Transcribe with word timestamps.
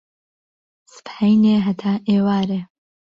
سبحەینێ 0.93 1.55
هەتا 1.65 1.93
ئیوارێ 2.07 2.61